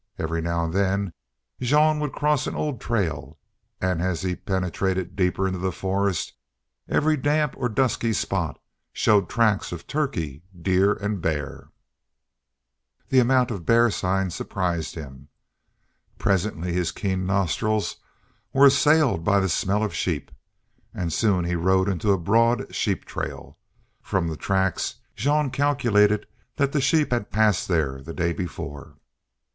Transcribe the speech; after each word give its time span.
Every 0.17 0.41
now 0.41 0.65
and 0.65 0.73
then 0.73 1.13
Jean 1.61 1.99
would 1.99 2.11
cross 2.11 2.47
an 2.47 2.55
old 2.55 2.81
trail, 2.81 3.37
and 3.79 4.01
as 4.01 4.23
he 4.23 4.35
penetrated 4.35 5.15
deeper 5.15 5.45
into 5.45 5.59
the 5.59 5.71
forest 5.71 6.33
every 6.89 7.15
damp 7.15 7.53
or 7.55 7.69
dusty 7.69 8.11
spot 8.11 8.59
showed 8.91 9.29
tracks 9.29 9.71
of 9.71 9.85
turkey, 9.85 10.41
deer, 10.59 10.93
and 10.93 11.21
bear. 11.21 11.69
The 13.09 13.19
amount 13.19 13.51
of 13.51 13.63
bear 13.67 13.91
sign 13.91 14.31
surprised 14.31 14.95
him. 14.95 15.27
Presently 16.17 16.73
his 16.73 16.91
keen 16.91 17.27
nostrils 17.27 17.97
were 18.53 18.65
assailed 18.65 19.23
by 19.23 19.37
a 19.37 19.47
smell 19.47 19.83
of 19.83 19.93
sheep, 19.93 20.31
and 20.95 21.13
soon 21.13 21.45
he 21.45 21.53
rode 21.55 21.87
into 21.87 22.11
a 22.11 22.17
broad 22.17 22.73
sheep, 22.73 23.05
trail. 23.05 23.59
From 24.01 24.29
the 24.29 24.35
tracks 24.35 24.95
Jean 25.15 25.51
calculated 25.51 26.25
that 26.55 26.71
the 26.71 26.81
sheep 26.81 27.11
had 27.11 27.29
passed 27.29 27.67
there 27.67 28.01
the 28.01 28.15
day 28.15 28.33
before. 28.33 28.95